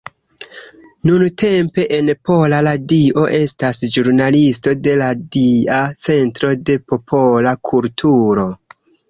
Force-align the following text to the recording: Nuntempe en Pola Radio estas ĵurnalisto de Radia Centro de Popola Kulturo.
Nuntempe 1.09 1.83
en 1.97 2.09
Pola 2.29 2.61
Radio 2.67 3.25
estas 3.41 3.83
ĵurnalisto 3.97 4.75
de 4.89 4.97
Radia 5.03 5.79
Centro 6.07 6.53
de 6.73 6.79
Popola 6.95 7.55
Kulturo. 7.71 8.49